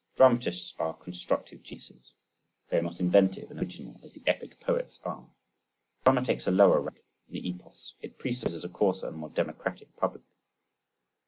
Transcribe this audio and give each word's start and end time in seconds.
Dramatists 0.15 0.73
are 0.79 0.95
constructive 0.95 1.61
geniuses, 1.61 2.13
they 2.69 2.79
are 2.79 2.81
not 2.81 2.99
inventive 2.99 3.51
and 3.51 3.59
original 3.59 4.01
as 4.03 4.11
the 4.13 4.23
epic 4.25 4.59
poets 4.59 4.99
are. 5.03 5.29
Drama 6.05 6.25
takes 6.25 6.47
a 6.47 6.51
lower 6.51 6.81
rank 6.81 7.03
than 7.27 7.33
the 7.39 7.47
epos: 7.47 7.93
it 8.01 8.17
presupposes 8.17 8.63
a 8.63 8.69
coarser 8.69 9.05
and 9.09 9.17
more 9.17 9.29
democratic 9.29 9.95
public. 9.97 10.23
48. 10.23 10.37